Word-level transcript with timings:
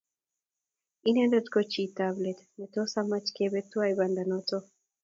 Inendet 1.09 1.45
ko 1.53 1.59
chit 1.71 1.95
ab 2.05 2.15
let 2.23 2.39
netos 2.59 2.93
amach 3.01 3.29
kebe 3.35 3.59
tuwai 3.69 3.93
banda 3.97 4.23
noto 4.29 4.57